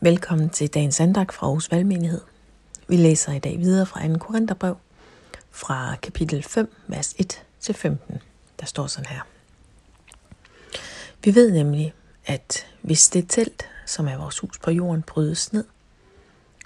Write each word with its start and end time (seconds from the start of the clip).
Velkommen 0.00 0.50
til 0.50 0.74
dagens 0.74 1.00
andag 1.00 1.26
fra 1.32 1.46
Aarhus 1.46 1.70
Valgmenighed. 1.70 2.20
Vi 2.88 2.96
læser 2.96 3.32
i 3.32 3.38
dag 3.38 3.58
videre 3.58 3.86
fra 3.86 4.08
2. 4.08 4.18
Korintherbrev 4.18 4.76
fra 5.50 5.96
kapitel 6.02 6.42
5, 6.42 6.74
vers 6.86 7.14
1-15. 7.14 7.88
Der 8.60 8.66
står 8.66 8.86
sådan 8.86 9.10
her. 9.10 9.20
Vi 11.24 11.34
ved 11.34 11.52
nemlig, 11.52 11.94
at 12.26 12.66
hvis 12.82 13.08
det 13.08 13.26
telt, 13.28 13.68
som 13.86 14.08
er 14.08 14.16
vores 14.16 14.38
hus 14.38 14.58
på 14.58 14.70
jorden, 14.70 15.02
brydes 15.02 15.52
ned, 15.52 15.64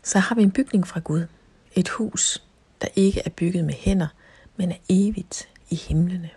så 0.02 0.18
har 0.18 0.34
vi 0.34 0.42
en 0.42 0.50
bygning 0.50 0.86
fra 0.86 1.00
Gud. 1.00 1.26
Et 1.74 1.88
hus, 1.88 2.42
der 2.80 2.88
ikke 2.96 3.22
er 3.24 3.30
bygget 3.30 3.64
med 3.64 3.74
hænder, 3.74 4.08
men 4.56 4.72
er 4.72 4.78
evigt 4.88 5.48
i 5.70 5.74
himlene. 5.74 6.30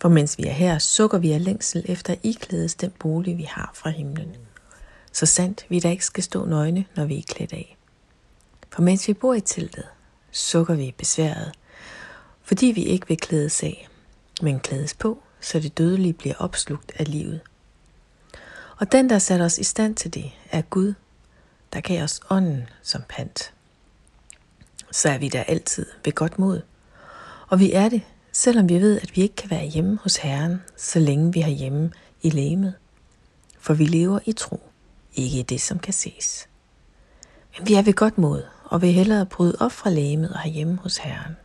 For 0.00 0.08
mens 0.08 0.38
vi 0.38 0.44
er 0.44 0.52
her, 0.52 0.78
sukker 0.78 1.18
vi 1.18 1.32
af 1.32 1.44
længsel 1.44 1.84
efter 1.88 2.12
at 2.12 2.20
iklædes 2.22 2.74
den 2.74 2.90
bolig, 2.90 3.38
vi 3.38 3.42
har 3.42 3.70
fra 3.74 3.90
himlen. 3.90 4.36
Så 5.14 5.26
sandt 5.26 5.66
vi 5.68 5.80
da 5.80 5.90
ikke 5.90 6.04
skal 6.04 6.24
stå 6.24 6.44
nøgne, 6.44 6.84
når 6.96 7.04
vi 7.04 7.18
er 7.18 7.22
klædt 7.22 7.52
af. 7.52 7.76
For 8.70 8.82
mens 8.82 9.08
vi 9.08 9.12
bor 9.12 9.34
i 9.34 9.40
teltet, 9.40 9.84
sukker 10.30 10.74
vi 10.74 10.94
besværet, 10.98 11.52
fordi 12.42 12.66
vi 12.66 12.82
ikke 12.82 13.08
vil 13.08 13.16
klædes 13.16 13.62
af, 13.62 13.88
men 14.42 14.60
klædes 14.60 14.94
på, 14.94 15.22
så 15.40 15.60
det 15.60 15.78
dødelige 15.78 16.12
bliver 16.12 16.34
opslugt 16.38 16.92
af 16.96 17.10
livet. 17.10 17.40
Og 18.76 18.92
den, 18.92 19.10
der 19.10 19.18
satte 19.18 19.42
os 19.42 19.58
i 19.58 19.64
stand 19.64 19.96
til 19.96 20.14
det, 20.14 20.32
er 20.50 20.62
Gud, 20.62 20.94
der 21.72 21.80
gav 21.80 22.02
os 22.02 22.20
ånden 22.30 22.68
som 22.82 23.02
pant. 23.08 23.52
Så 24.90 25.08
er 25.08 25.18
vi 25.18 25.28
der 25.28 25.42
altid 25.42 25.86
ved 26.04 26.12
godt 26.12 26.38
mod. 26.38 26.60
Og 27.48 27.60
vi 27.60 27.72
er 27.72 27.88
det, 27.88 28.02
selvom 28.32 28.68
vi 28.68 28.80
ved, 28.80 29.00
at 29.00 29.16
vi 29.16 29.22
ikke 29.22 29.36
kan 29.36 29.50
være 29.50 29.66
hjemme 29.66 29.98
hos 30.02 30.16
Herren, 30.16 30.62
så 30.76 30.98
længe 30.98 31.32
vi 31.32 31.40
har 31.40 31.50
hjemme 31.50 31.92
i 32.22 32.30
lægemet. 32.30 32.74
For 33.58 33.74
vi 33.74 33.84
lever 33.84 34.18
i 34.24 34.32
tro, 34.32 34.60
ikke 35.14 35.38
i 35.38 35.42
det, 35.42 35.60
som 35.60 35.78
kan 35.78 35.92
ses. 35.92 36.48
Men 37.58 37.68
vi 37.68 37.74
er 37.74 37.82
ved 37.82 37.92
godt 37.92 38.18
mod, 38.18 38.42
og 38.64 38.82
vil 38.82 38.92
hellere 38.92 39.26
bryde 39.26 39.56
op 39.60 39.72
fra 39.72 39.90
lægemet 39.90 40.30
og 40.30 40.38
have 40.38 40.52
hjemme 40.52 40.76
hos 40.76 40.96
Herren. 40.96 41.36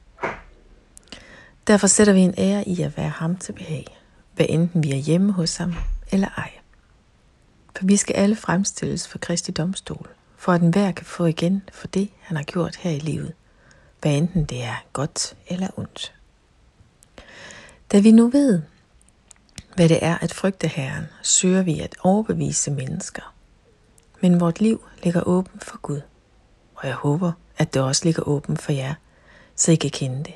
Derfor 1.67 1.87
sætter 1.87 2.13
vi 2.13 2.19
en 2.19 2.33
ære 2.37 2.67
i 2.67 2.81
at 2.81 2.97
være 2.97 3.09
ham 3.09 3.37
til 3.37 3.53
behag, 3.53 3.97
hvad 4.35 4.45
enten 4.49 4.83
vi 4.83 4.91
er 4.91 4.95
hjemme 4.95 5.31
hos 5.31 5.57
ham 5.57 5.73
eller 6.11 6.27
ej. 6.37 6.51
For 7.77 7.85
vi 7.85 7.97
skal 7.97 8.15
alle 8.15 8.35
fremstilles 8.35 9.07
for 9.07 9.17
Kristi 9.17 9.51
domstol, 9.51 10.09
for 10.37 10.51
at 10.51 10.61
enhver 10.61 10.91
kan 10.91 11.05
få 11.05 11.25
igen 11.25 11.63
for 11.73 11.87
det, 11.87 12.09
han 12.19 12.37
har 12.37 12.43
gjort 12.43 12.75
her 12.75 12.91
i 12.91 12.99
livet, 12.99 13.33
hvad 14.01 14.11
enten 14.11 14.45
det 14.45 14.63
er 14.63 14.85
godt 14.93 15.35
eller 15.47 15.67
ondt. 15.77 16.13
Da 17.91 17.99
vi 17.99 18.11
nu 18.11 18.27
ved, 18.27 18.61
hvad 19.75 19.89
det 19.89 19.99
er 20.01 20.17
at 20.17 20.33
frygte 20.33 20.67
Herren, 20.67 21.05
søger 21.23 21.61
vi 21.61 21.79
at 21.79 21.95
overbevise 22.03 22.71
mennesker. 22.71 23.33
Men 24.21 24.39
vort 24.39 24.61
liv 24.61 24.87
ligger 25.03 25.21
åben 25.23 25.59
for 25.59 25.77
Gud, 25.81 26.01
og 26.75 26.87
jeg 26.87 26.95
håber, 26.95 27.31
at 27.57 27.73
det 27.73 27.81
også 27.81 28.05
ligger 28.05 28.27
åben 28.27 28.57
for 28.57 28.71
jer, 28.71 28.93
så 29.55 29.71
I 29.71 29.75
kan 29.75 29.89
kende 29.89 30.23
det. 30.23 30.33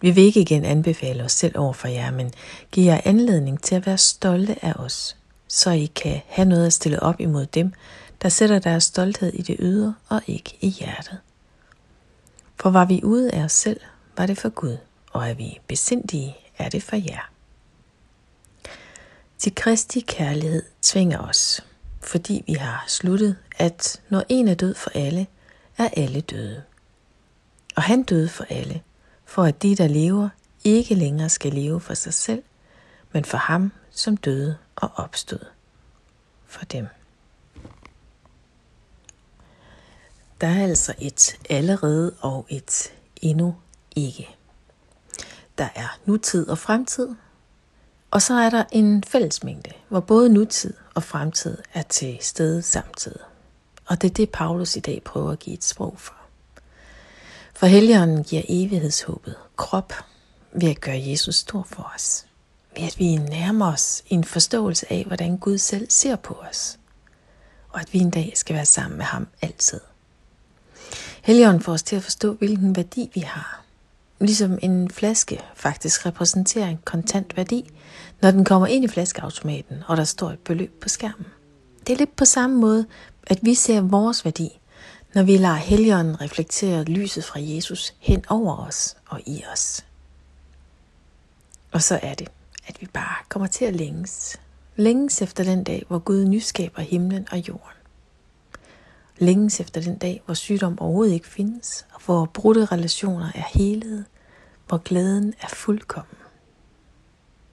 Vi 0.00 0.10
vil 0.10 0.24
ikke 0.24 0.40
igen 0.40 0.64
anbefale 0.64 1.24
os 1.24 1.32
selv 1.32 1.58
over 1.58 1.72
for 1.72 1.88
jer, 1.88 2.10
men 2.10 2.34
give 2.72 2.86
jer 2.86 3.00
anledning 3.04 3.62
til 3.62 3.74
at 3.74 3.86
være 3.86 3.98
stolte 3.98 4.64
af 4.64 4.72
os, 4.72 5.16
så 5.48 5.70
I 5.70 5.86
kan 5.86 6.20
have 6.26 6.48
noget 6.48 6.66
at 6.66 6.72
stille 6.72 7.02
op 7.02 7.20
imod 7.20 7.46
dem, 7.46 7.72
der 8.22 8.28
sætter 8.28 8.58
deres 8.58 8.84
stolthed 8.84 9.32
i 9.32 9.42
det 9.42 9.56
ydre 9.58 9.94
og 10.08 10.22
ikke 10.26 10.56
i 10.60 10.68
hjertet. 10.68 11.18
For 12.60 12.70
var 12.70 12.84
vi 12.84 13.00
ude 13.04 13.30
af 13.30 13.44
os 13.44 13.52
selv, 13.52 13.80
var 14.16 14.26
det 14.26 14.38
for 14.38 14.48
Gud, 14.48 14.76
og 15.12 15.28
er 15.28 15.34
vi 15.34 15.58
besindige, 15.66 16.36
er 16.58 16.68
det 16.68 16.82
for 16.82 16.96
jer. 16.96 17.30
Til 19.38 19.54
Kristi 19.54 20.00
kærlighed 20.00 20.62
tvinger 20.82 21.18
os, 21.18 21.64
fordi 22.08 22.44
vi 22.46 22.52
har 22.52 22.84
sluttet, 22.86 23.36
at 23.58 24.00
når 24.08 24.24
en 24.28 24.48
er 24.48 24.54
død 24.54 24.74
for 24.74 24.90
alle, 24.94 25.26
er 25.78 25.88
alle 25.96 26.20
døde. 26.20 26.62
Og 27.76 27.82
han 27.82 28.02
døde 28.02 28.28
for 28.28 28.44
alle, 28.48 28.82
for 29.24 29.44
at 29.44 29.62
de, 29.62 29.76
der 29.76 29.88
lever, 29.88 30.28
ikke 30.64 30.94
længere 30.94 31.28
skal 31.28 31.52
leve 31.52 31.80
for 31.80 31.94
sig 31.94 32.14
selv, 32.14 32.42
men 33.12 33.24
for 33.24 33.38
ham, 33.38 33.72
som 33.90 34.16
døde 34.16 34.56
og 34.76 34.90
opstod 34.94 35.44
for 36.46 36.64
dem. 36.64 36.86
Der 40.40 40.46
er 40.46 40.62
altså 40.62 40.94
et 40.98 41.38
allerede 41.50 42.14
og 42.20 42.46
et 42.48 42.92
endnu 43.16 43.56
ikke. 43.96 44.28
Der 45.58 45.68
er 45.74 45.98
nutid 46.04 46.48
og 46.48 46.58
fremtid, 46.58 47.08
og 48.10 48.22
så 48.22 48.34
er 48.34 48.50
der 48.50 48.64
en 48.72 49.04
fællesmængde, 49.04 49.70
hvor 49.88 50.00
både 50.00 50.28
nutid 50.28 50.74
og 50.94 51.02
fremtid 51.02 51.58
er 51.74 51.82
til 51.82 52.18
stede 52.20 52.62
samtidig. 52.62 53.20
Og 53.86 54.02
det 54.02 54.10
er 54.10 54.14
det, 54.14 54.30
Paulus 54.30 54.76
i 54.76 54.80
dag 54.80 55.02
prøver 55.04 55.32
at 55.32 55.38
give 55.38 55.54
et 55.54 55.64
sprog 55.64 55.94
for. 55.98 56.14
For 57.54 57.66
Helligånden 57.66 58.24
giver 58.24 58.42
evighedshåbet 58.48 59.34
krop 59.56 59.92
ved 60.52 60.70
at 60.70 60.80
gøre 60.80 61.02
Jesus 61.06 61.34
stor 61.34 61.62
for 61.62 61.92
os. 61.94 62.26
Ved 62.76 62.84
at 62.86 62.98
vi 62.98 63.16
nærmer 63.16 63.72
os 63.72 64.02
en 64.06 64.24
forståelse 64.24 64.92
af, 64.92 65.04
hvordan 65.04 65.36
Gud 65.36 65.58
selv 65.58 65.86
ser 65.90 66.16
på 66.16 66.34
os. 66.34 66.78
Og 67.68 67.80
at 67.80 67.92
vi 67.92 67.98
en 67.98 68.10
dag 68.10 68.32
skal 68.34 68.56
være 68.56 68.66
sammen 68.66 68.98
med 68.98 69.04
ham 69.04 69.28
altid. 69.42 69.80
Helligånden 71.22 71.62
får 71.62 71.72
os 71.72 71.82
til 71.82 71.96
at 71.96 72.02
forstå, 72.02 72.34
hvilken 72.34 72.76
værdi 72.76 73.10
vi 73.14 73.20
har. 73.20 73.64
Ligesom 74.20 74.58
en 74.62 74.90
flaske 74.90 75.40
faktisk 75.54 76.06
repræsenterer 76.06 76.68
en 76.68 76.78
kontant 76.84 77.36
værdi, 77.36 77.70
når 78.22 78.30
den 78.30 78.44
kommer 78.44 78.66
ind 78.66 78.84
i 78.84 78.88
flaskeautomaten, 78.88 79.82
og 79.86 79.96
der 79.96 80.04
står 80.04 80.30
et 80.30 80.38
beløb 80.38 80.80
på 80.80 80.88
skærmen. 80.88 81.26
Det 81.86 81.92
er 81.92 81.98
lidt 81.98 82.16
på 82.16 82.24
samme 82.24 82.56
måde, 82.56 82.86
at 83.26 83.38
vi 83.42 83.54
ser 83.54 83.80
vores 83.80 84.24
værdi, 84.24 84.60
når 85.14 85.22
vi 85.22 85.36
lader 85.36 85.54
Helligånden 85.54 86.20
reflektere 86.20 86.84
lyset 86.84 87.24
fra 87.24 87.40
Jesus 87.40 87.94
hen 87.98 88.24
over 88.28 88.56
os 88.56 88.96
og 89.06 89.20
i 89.26 89.42
os. 89.52 89.84
Og 91.72 91.82
så 91.82 92.00
er 92.02 92.14
det, 92.14 92.28
at 92.66 92.80
vi 92.80 92.86
bare 92.92 93.16
kommer 93.28 93.46
til 93.46 93.64
at 93.64 93.76
længes. 93.76 94.40
Længes 94.76 95.22
efter 95.22 95.44
den 95.44 95.64
dag, 95.64 95.84
hvor 95.88 95.98
Gud 95.98 96.24
nyskaber 96.24 96.82
himlen 96.82 97.26
og 97.30 97.48
jorden. 97.48 97.76
Længes 99.18 99.60
efter 99.60 99.80
den 99.80 99.98
dag, 99.98 100.22
hvor 100.24 100.34
sygdom 100.34 100.78
overhovedet 100.78 101.14
ikke 101.14 101.28
findes, 101.28 101.86
og 101.94 102.00
hvor 102.04 102.24
brudte 102.24 102.64
relationer 102.64 103.30
er 103.34 103.44
helede, 103.54 104.04
hvor 104.68 104.78
glæden 104.78 105.34
er 105.40 105.48
fuldkommen. 105.48 106.17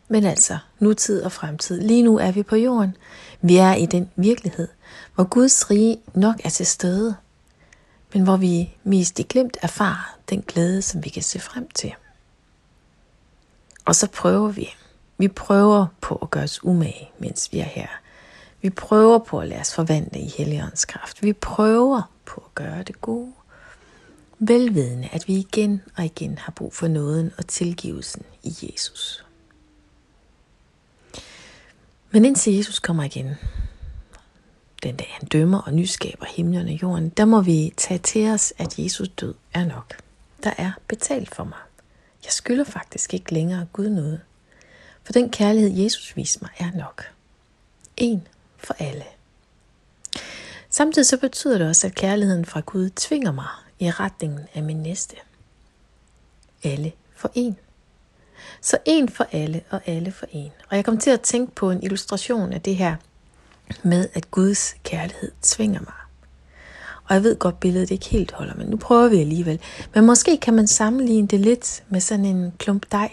Men 0.08 0.26
altså, 0.26 0.58
nutid 0.80 1.22
og 1.22 1.32
fremtid. 1.32 1.82
Lige 1.82 2.04
nu 2.04 2.18
er 2.18 2.32
vi 2.32 2.44
på 2.44 2.56
jorden. 2.56 2.98
Vi 3.42 3.58
er 3.58 3.74
i 3.74 3.86
den 3.86 4.10
virkelighed, 4.16 4.68
hvor 5.16 5.24
Guds 5.24 5.72
rige 5.72 5.98
nok 6.14 6.36
er 6.44 6.50
til 6.50 6.66
stede, 6.66 7.16
men 8.14 8.24
hvor 8.24 8.38
vi 8.38 8.76
mest 8.84 9.20
i 9.20 9.24
glemt 9.24 9.58
erfarer 9.62 10.18
den 10.30 10.42
glæde, 10.42 10.82
som 10.82 11.04
vi 11.04 11.10
kan 11.10 11.24
se 11.24 11.40
frem 11.40 11.68
til. 11.76 11.94
Og 13.86 13.96
så 13.96 14.08
prøver 14.08 14.50
vi. 14.50 14.70
Vi 15.18 15.28
prøver 15.28 15.86
på 16.02 16.16
at 16.16 16.32
gøre 16.32 16.44
os 16.44 16.64
umage, 16.64 17.12
mens 17.20 17.50
vi 17.52 17.60
er 17.60 17.64
her. 17.64 17.88
Vi 18.62 18.70
prøver 18.70 19.20
på 19.20 19.40
at 19.40 19.48
lade 19.48 19.62
os 19.62 19.74
forvandle 19.74 20.20
i 20.20 20.34
Helligåndens 20.38 20.86
kraft. 20.86 21.24
Vi 21.24 21.34
prøver 21.34 22.12
på 22.26 22.44
at 22.46 22.56
gøre 22.56 22.84
det 22.84 23.02
gode. 23.02 23.34
Velvidende, 24.40 25.10
at 25.12 25.28
vi 25.28 25.34
igen 25.34 25.82
og 25.98 26.06
igen 26.06 26.38
har 26.38 26.52
brug 26.52 26.74
for 26.74 26.88
nåden 26.88 27.32
og 27.38 27.48
tilgivelsen 27.48 28.24
i 28.44 28.54
Jesus. 28.62 29.25
Men 32.16 32.26
indtil 32.26 32.54
Jesus 32.54 32.80
kommer 32.80 33.04
igen, 33.04 33.36
den 34.84 34.96
dag 34.96 35.18
han 35.20 35.28
dømmer 35.28 35.62
og 35.62 35.74
nyskaber 35.74 36.26
himlen 36.26 36.68
og 36.68 36.74
jorden, 36.74 37.10
der 37.10 37.26
må 37.26 37.42
vi 37.42 37.74
tage 37.78 37.98
til 37.98 38.30
os, 38.30 38.54
at 38.58 38.80
Jesus 38.80 39.10
død 39.10 39.34
er 39.54 39.66
nok. 39.66 39.96
Der 40.44 40.52
er 40.58 40.72
betalt 40.88 41.36
for 41.36 41.44
mig. 41.44 41.58
Jeg 42.24 42.32
skylder 42.32 42.64
faktisk 42.64 43.14
ikke 43.14 43.34
længere 43.34 43.68
Gud 43.74 43.90
noget. 43.90 44.22
For 45.04 45.14
den 45.14 45.30
kærlighed, 45.30 45.84
Jesus 45.84 46.16
viser 46.16 46.40
mig, 46.42 46.52
er 46.58 46.78
nok. 46.78 47.04
En 47.98 48.28
for 48.58 48.76
alle. 48.80 49.06
Samtidig 50.70 51.06
så 51.06 51.18
betyder 51.18 51.58
det 51.58 51.68
også, 51.68 51.88
at 51.88 51.96
kærligheden 51.96 52.46
fra 52.46 52.60
Gud 52.60 52.90
tvinger 52.90 53.32
mig 53.32 53.50
i 53.80 53.92
retningen 53.92 54.48
af 54.54 54.64
min 54.64 54.78
næste. 54.78 55.16
Alle 56.64 56.92
for 57.16 57.32
en. 57.34 57.58
Så 58.62 58.78
en 58.86 59.10
for 59.10 59.28
alle 59.32 59.62
og 59.70 59.82
alle 59.86 60.12
for 60.12 60.26
en. 60.32 60.52
Og 60.70 60.76
jeg 60.76 60.86
kom 60.86 60.98
til 60.98 61.10
at 61.10 61.22
tænke 61.22 61.56
på 61.56 61.72
en 61.72 61.84
illustration 61.84 62.54
af 62.54 62.62
det 62.62 62.76
her 62.76 62.96
med, 63.84 64.08
at 64.14 64.32
Guds 64.32 64.76
kærlighed 64.84 65.32
tvinger 65.42 65.80
mig. 65.80 65.94
Og 67.08 67.16
jeg 67.16 67.24
ved 67.24 67.36
godt, 67.36 67.60
billedet 67.60 67.92
ikke 67.92 68.06
helt 68.06 68.32
holder, 68.32 68.56
men 68.56 68.68
nu 68.68 68.78
prøver 68.78 69.08
vi 69.08 69.20
alligevel. 69.20 69.60
Men 69.94 70.06
måske 70.06 70.38
kan 70.38 70.54
man 70.54 70.68
sammenligne 70.68 71.28
det 71.28 71.40
lidt 71.40 71.84
med 71.90 72.00
sådan 72.00 72.26
en 72.26 72.54
klump 72.58 72.86
dej, 72.92 73.12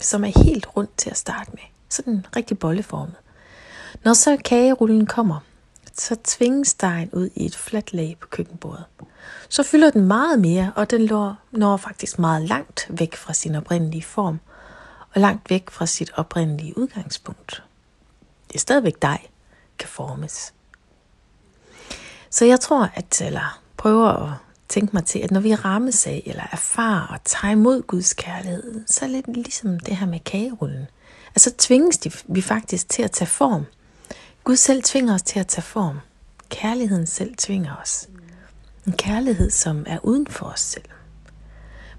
som 0.00 0.24
er 0.24 0.44
helt 0.44 0.66
rundt 0.76 0.96
til 0.96 1.10
at 1.10 1.16
starte 1.16 1.50
med. 1.52 1.62
Sådan 1.88 2.26
rigtig 2.36 2.58
bolleformet. 2.58 3.14
Når 4.04 4.12
så 4.12 4.36
kagerullen 4.44 5.06
kommer, 5.06 5.38
så 5.98 6.16
tvinges 6.24 6.74
dejen 6.74 7.10
ud 7.12 7.30
i 7.34 7.46
et 7.46 7.56
fladt 7.56 7.94
lag 7.94 8.16
på 8.20 8.28
køkkenbordet. 8.28 8.84
Så 9.48 9.62
fylder 9.62 9.90
den 9.90 10.04
meget 10.04 10.40
mere, 10.40 10.72
og 10.76 10.90
den 10.90 11.10
når 11.50 11.76
faktisk 11.76 12.18
meget 12.18 12.48
langt 12.48 12.86
væk 12.90 13.16
fra 13.16 13.32
sin 13.32 13.54
oprindelige 13.54 14.02
form, 14.02 14.40
og 15.14 15.20
langt 15.20 15.50
væk 15.50 15.70
fra 15.70 15.86
sit 15.86 16.10
oprindelige 16.14 16.78
udgangspunkt. 16.78 17.62
Det 18.48 18.54
er 18.54 18.58
stadigvæk 18.58 19.02
dej, 19.02 19.26
kan 19.78 19.88
formes. 19.88 20.54
Så 22.30 22.44
jeg 22.44 22.60
tror, 22.60 22.90
at, 22.94 23.20
eller 23.20 23.60
prøver 23.76 24.08
at 24.08 24.32
tænke 24.68 24.90
mig 24.92 25.04
til, 25.04 25.18
at 25.18 25.30
når 25.30 25.40
vi 25.40 25.54
rammes 25.54 26.06
af, 26.06 26.22
eller 26.26 26.42
erfarer 26.52 27.06
og 27.06 27.24
tager 27.24 27.52
imod 27.52 27.82
Guds 27.82 28.12
kærlighed, 28.12 28.84
så 28.86 29.04
er 29.04 29.08
det 29.08 29.26
lidt 29.26 29.36
ligesom 29.36 29.80
det 29.80 29.96
her 29.96 30.06
med 30.06 30.20
kagerullen. 30.20 30.86
Altså 31.28 31.52
tvinges 31.58 31.98
de, 31.98 32.10
vi 32.28 32.42
faktisk 32.42 32.88
til 32.88 33.02
at 33.02 33.10
tage 33.10 33.28
form. 33.28 33.66
Gud 34.44 34.56
selv 34.56 34.82
tvinger 34.82 35.14
os 35.14 35.22
til 35.22 35.40
at 35.40 35.46
tage 35.46 35.62
form. 35.62 35.98
Kærligheden 36.48 37.06
selv 37.06 37.34
tvinger 37.36 37.76
os. 37.76 38.08
En 38.86 38.92
kærlighed, 38.92 39.50
som 39.50 39.84
er 39.86 39.98
uden 40.02 40.26
for 40.26 40.46
os 40.46 40.60
selv. 40.60 40.84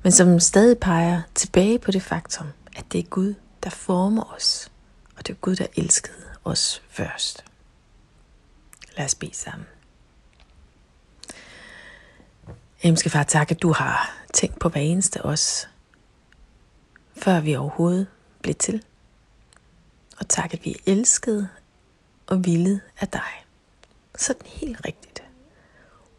Men 0.04 0.12
som 0.12 0.40
stadig 0.40 0.78
peger 0.78 1.22
tilbage 1.36 1.80
på 1.80 1.92
det 1.92 2.02
faktum, 2.02 2.48
at 2.76 2.86
det 2.92 3.00
er 3.00 3.04
Gud, 3.04 3.34
der 3.64 3.70
former 3.70 4.34
os. 4.34 4.72
Og 5.18 5.28
det 5.28 5.34
er 5.34 5.38
Gud, 5.38 5.56
der 5.56 5.68
elskede 5.76 6.26
os 6.44 6.82
først. 6.90 7.46
Lad 8.98 9.06
os 9.06 9.16
bede 9.16 9.36
sammen. 9.36 9.68
Himmelske 12.76 13.10
far, 13.10 13.24
tak, 13.24 13.52
at 13.52 13.62
du 13.62 13.72
har 13.72 14.24
tænkt 14.34 14.60
på 14.60 14.70
hver 14.70 14.82
eneste 14.82 15.26
os, 15.26 15.70
før 17.16 17.40
vi 17.40 17.56
overhovedet 17.56 18.08
blev 18.42 18.56
til. 18.56 18.84
Og 20.20 20.30
tak, 20.30 20.54
at 20.54 20.66
vi 20.66 20.72
er 20.72 20.92
elskede 20.92 21.50
og 22.28 22.46
villet 22.46 22.82
af 23.00 23.08
dig. 23.08 23.46
Sådan 24.18 24.46
helt 24.46 24.86
rigtigt. 24.86 25.24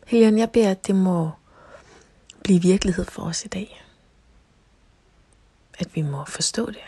Helion, 0.06 0.38
jeg 0.38 0.50
beder, 0.50 0.70
at 0.70 0.86
det 0.86 0.94
må 0.94 1.30
blive 2.42 2.62
virkelighed 2.62 3.04
for 3.04 3.22
os 3.22 3.44
i 3.44 3.48
dag. 3.48 3.83
At 5.78 5.96
vi 5.96 6.02
må 6.02 6.24
forstå 6.24 6.66
det. 6.66 6.84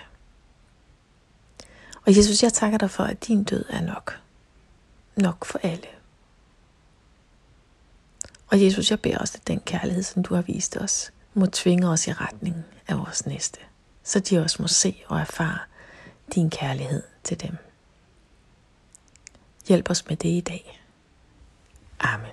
Og 2.07 2.17
Jesus, 2.17 2.43
jeg 2.43 2.53
takker 2.53 2.79
dig 2.79 2.91
for, 2.91 3.05
at 3.05 3.27
din 3.27 3.45
død 3.45 3.65
er 3.69 3.81
nok. 3.81 4.21
Nok 5.17 5.45
for 5.45 5.61
alle. 5.63 5.87
Og 8.49 8.63
Jesus, 8.63 8.91
jeg 8.91 9.01
beder 9.01 9.19
også, 9.19 9.39
at 9.41 9.49
den 9.49 9.61
kærlighed, 9.61 10.03
som 10.03 10.23
du 10.23 10.35
har 10.35 10.43
vist 10.43 10.77
os, 10.77 11.13
må 11.35 11.47
tvinge 11.47 11.89
os 11.89 12.07
i 12.07 12.13
retning 12.13 12.65
af 12.89 12.99
vores 12.99 13.27
næste. 13.27 13.59
Så 14.03 14.21
de 14.21 14.39
også 14.39 14.63
må 14.63 14.69
se 14.69 15.03
og 15.07 15.21
erfare 15.21 15.59
din 16.35 16.51
kærlighed 16.51 17.03
til 17.25 17.41
dem. 17.41 17.57
Hjælp 19.69 19.91
os 19.91 20.09
med 20.09 20.17
det 20.17 20.29
i 20.29 20.41
dag. 20.41 20.83
Amen. 22.01 22.31